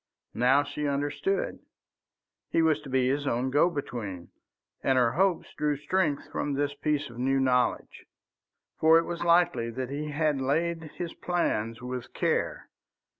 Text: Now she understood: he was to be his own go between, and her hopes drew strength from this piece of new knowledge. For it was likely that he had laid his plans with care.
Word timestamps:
Now 0.33 0.63
she 0.63 0.87
understood: 0.87 1.59
he 2.49 2.63
was 2.63 2.81
to 2.81 2.89
be 2.89 3.07
his 3.07 3.27
own 3.27 3.51
go 3.51 3.69
between, 3.69 4.29
and 4.83 4.97
her 4.97 5.11
hopes 5.11 5.53
drew 5.53 5.77
strength 5.77 6.27
from 6.31 6.53
this 6.53 6.73
piece 6.73 7.11
of 7.11 7.19
new 7.19 7.39
knowledge. 7.39 8.07
For 8.79 8.97
it 8.97 9.05
was 9.05 9.23
likely 9.23 9.69
that 9.69 9.91
he 9.91 10.09
had 10.09 10.41
laid 10.41 10.81
his 10.95 11.13
plans 11.13 11.83
with 11.83 12.13
care. 12.15 12.69